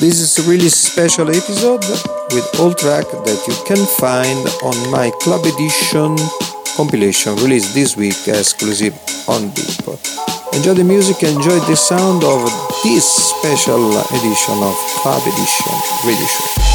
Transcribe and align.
This 0.00 0.20
is 0.20 0.38
a 0.38 0.48
really 0.48 0.68
special 0.68 1.28
episode 1.28 1.82
with 2.30 2.46
all 2.60 2.72
track 2.72 3.04
that 3.10 3.44
you 3.48 3.54
can 3.66 3.84
find 3.98 4.46
on 4.62 4.90
my 4.92 5.10
Club 5.20 5.44
Edition 5.44 6.14
compilation 6.76 7.34
released 7.42 7.74
this 7.74 7.96
week 7.96 8.14
exclusive 8.28 8.94
on 9.26 9.50
Beatport. 9.50 9.98
Enjoy 10.54 10.74
the 10.74 10.84
music, 10.84 11.24
enjoy 11.24 11.58
the 11.66 11.74
sound 11.74 12.22
of 12.22 12.48
this 12.84 13.04
special 13.04 13.90
edition 13.90 14.62
of 14.62 14.76
Club 15.02 15.22
Edition 15.26 15.74
Radio 16.06 16.26
Show. 16.26 16.67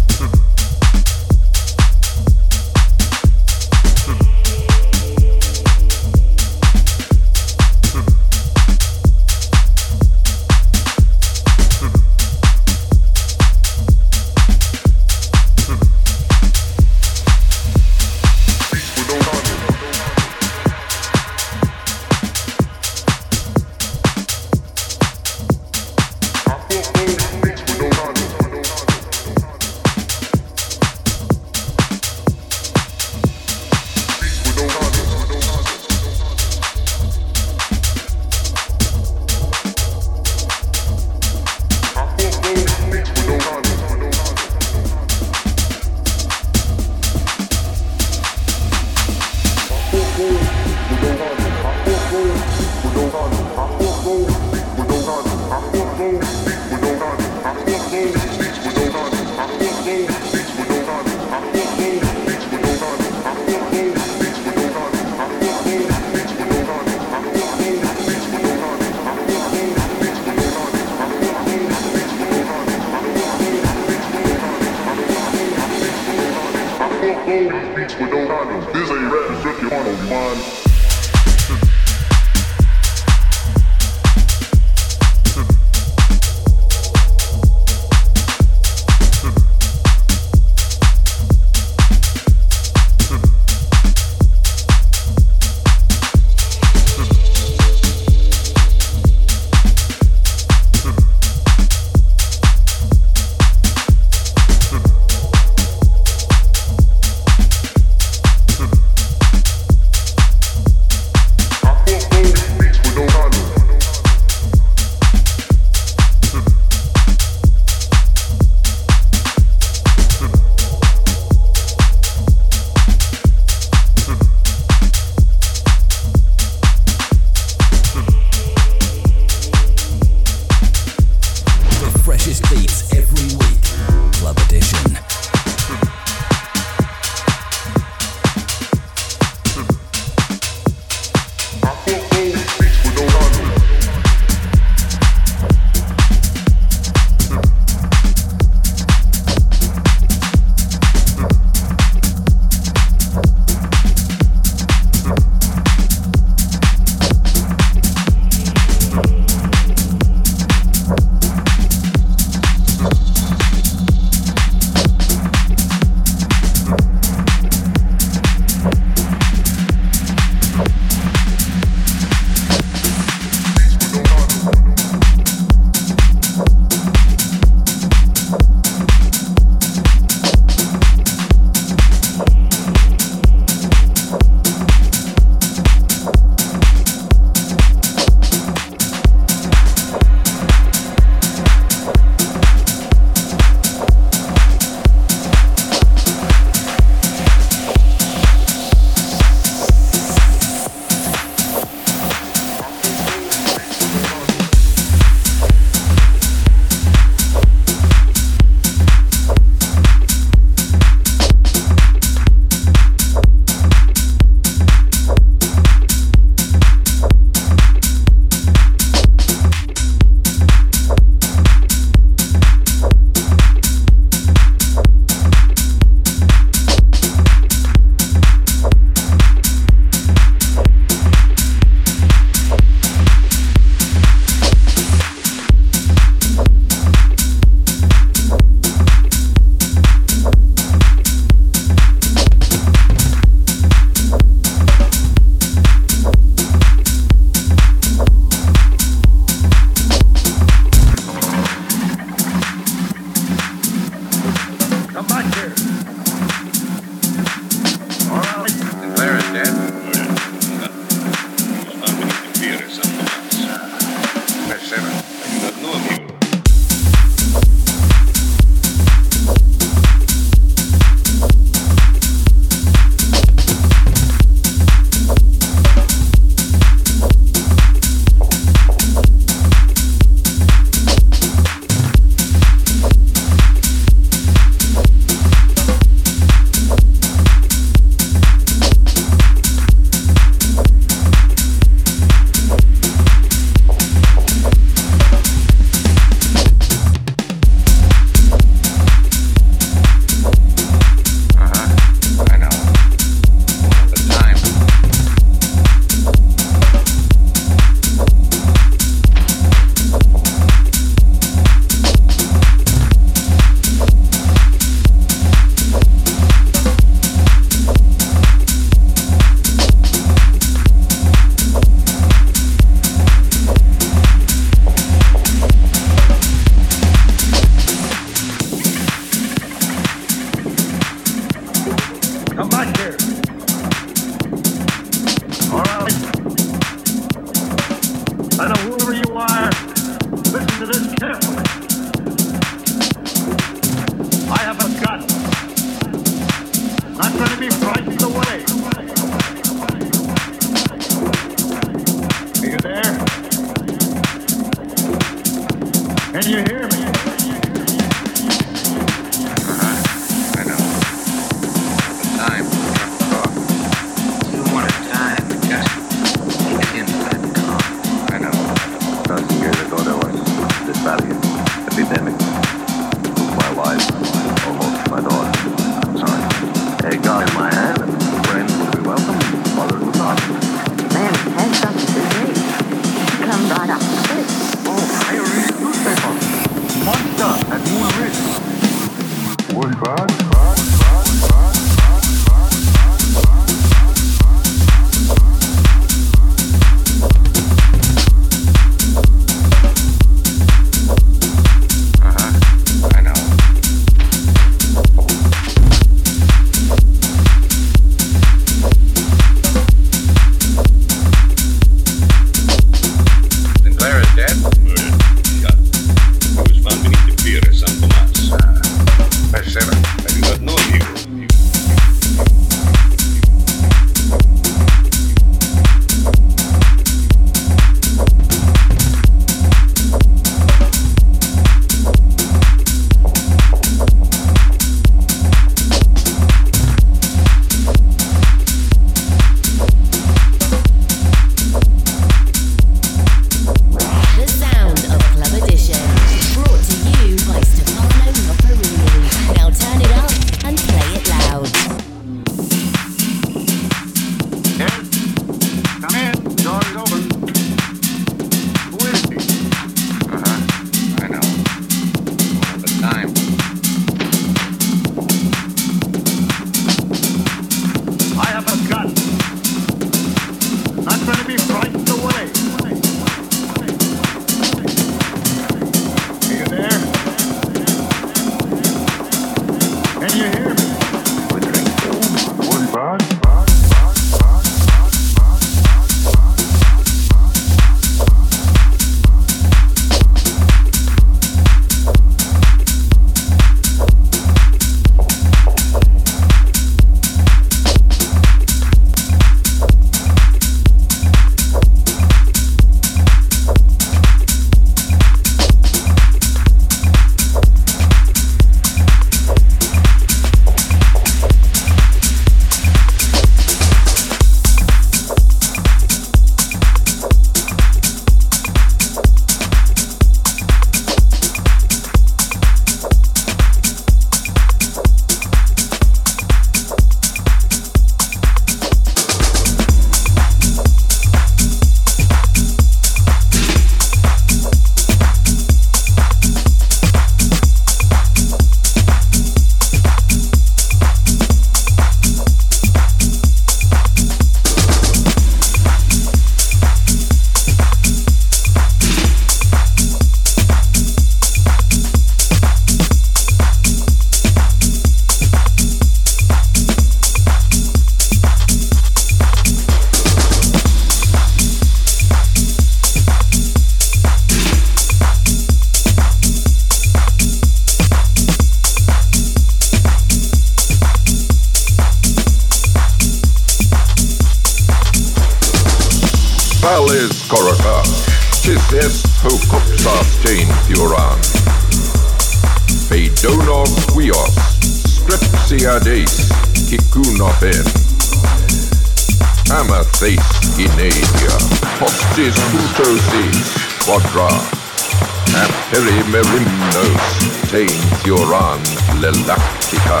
You're 598.08 598.34
on 598.34 598.60
Lelactica. 599.02 600.00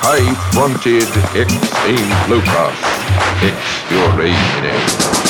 High 0.00 0.32
fronted 0.54 1.02
ex 1.36 1.52
St. 1.52 2.30
Lucas. 2.30 2.72
Excurating. 3.44 5.25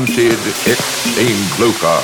mounted 0.00 0.38
ex-Dane 0.66 1.44
Blocar. 1.58 2.00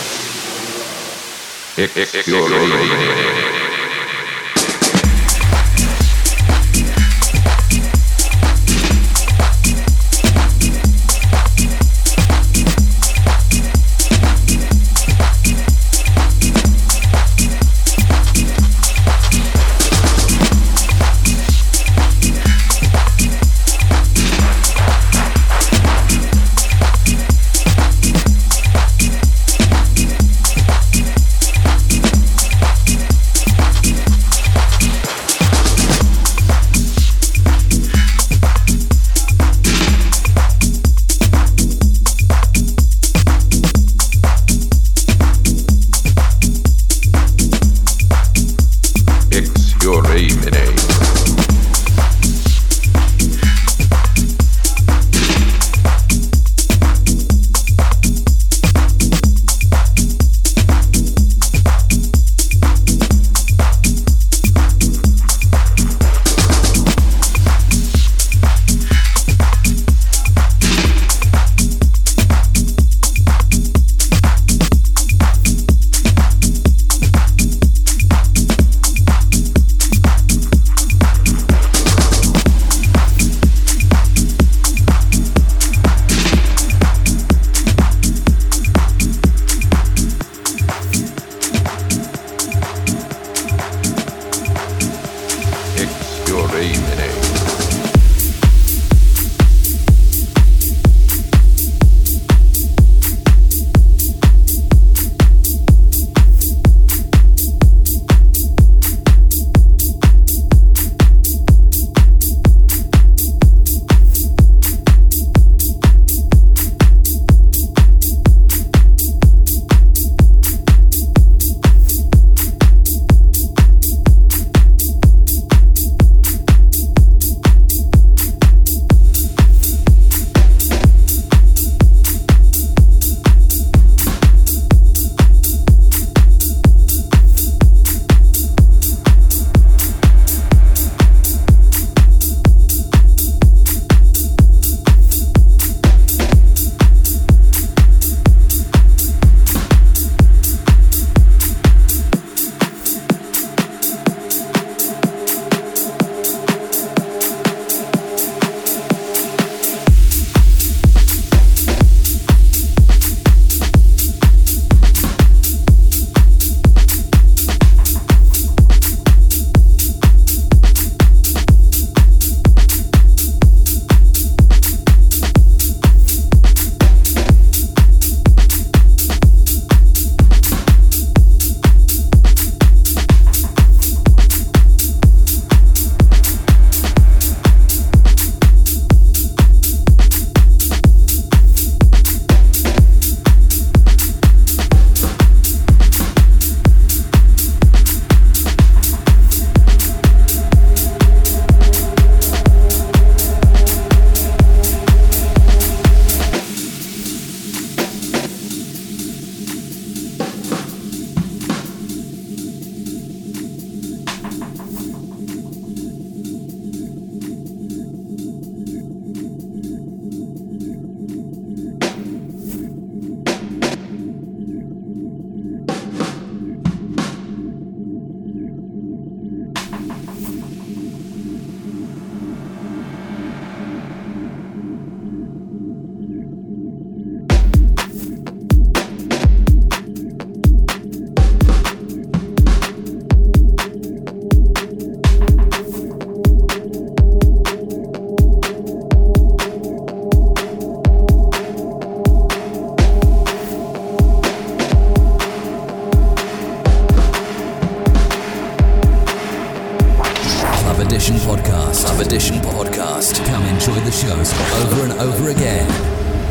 Podcast. 261.56 262.00
Edition 262.00 262.36
podcast. 262.36 263.24
Come 263.26 263.44
enjoy 263.44 263.74
the 263.80 263.90
shows 263.90 264.32
over 264.62 264.84
and 264.84 264.92
over 265.00 265.30
again 265.30 265.68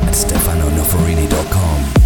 at 0.07 0.13
StefanoNoferini.com. 0.13 2.04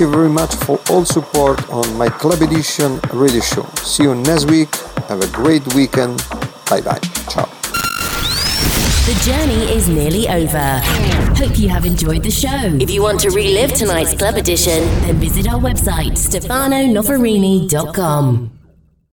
Thank 0.00 0.12
you 0.12 0.16
very 0.16 0.30
much 0.30 0.54
for 0.54 0.80
all 0.88 1.04
support 1.04 1.68
on 1.68 1.98
my 1.98 2.08
Club 2.08 2.40
Edition 2.40 2.98
radio 3.12 3.42
show. 3.42 3.64
See 3.84 4.04
you 4.04 4.14
next 4.14 4.46
week. 4.46 4.74
Have 5.10 5.20
a 5.20 5.26
great 5.26 5.74
weekend. 5.74 6.24
Bye 6.70 6.80
bye. 6.80 6.98
Ciao. 7.28 7.44
The 9.04 9.12
journey 9.22 9.76
is 9.76 9.90
nearly 9.90 10.26
over. 10.26 10.80
Hope 11.36 11.58
you 11.58 11.68
have 11.68 11.84
enjoyed 11.84 12.22
the 12.22 12.30
show. 12.30 12.78
If 12.80 12.90
you 12.90 13.02
want 13.02 13.20
to 13.20 13.28
relive 13.28 13.74
tonight's 13.74 14.14
club 14.14 14.36
edition, 14.36 14.84
then 15.02 15.16
visit 15.16 15.46
our 15.46 15.60
website, 15.60 16.12
stefanonoferini.com. 16.12 18.49